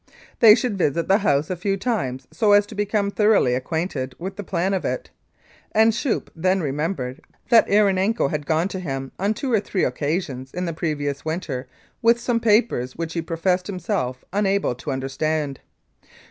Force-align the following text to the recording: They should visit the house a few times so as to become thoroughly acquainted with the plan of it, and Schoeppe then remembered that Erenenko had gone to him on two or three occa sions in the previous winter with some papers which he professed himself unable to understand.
They 0.39 0.55
should 0.55 0.79
visit 0.79 1.07
the 1.07 1.19
house 1.19 1.51
a 1.51 1.55
few 1.55 1.77
times 1.77 2.27
so 2.31 2.53
as 2.53 2.65
to 2.65 2.73
become 2.73 3.11
thoroughly 3.11 3.53
acquainted 3.53 4.15
with 4.17 4.35
the 4.35 4.43
plan 4.43 4.73
of 4.73 4.83
it, 4.83 5.11
and 5.73 5.93
Schoeppe 5.93 6.31
then 6.35 6.59
remembered 6.59 7.21
that 7.49 7.67
Erenenko 7.67 8.27
had 8.31 8.47
gone 8.47 8.67
to 8.69 8.79
him 8.79 9.11
on 9.19 9.35
two 9.35 9.53
or 9.53 9.59
three 9.59 9.83
occa 9.83 10.19
sions 10.23 10.55
in 10.55 10.65
the 10.65 10.73
previous 10.73 11.23
winter 11.23 11.67
with 12.01 12.19
some 12.19 12.39
papers 12.39 12.95
which 12.95 13.13
he 13.13 13.21
professed 13.21 13.67
himself 13.67 14.25
unable 14.33 14.73
to 14.73 14.89
understand. 14.89 15.59